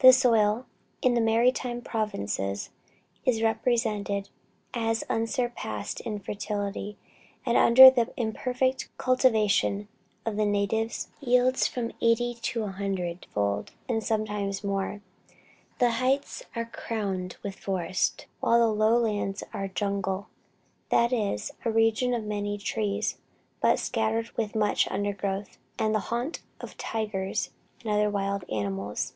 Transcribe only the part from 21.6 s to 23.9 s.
"a region of many trees, but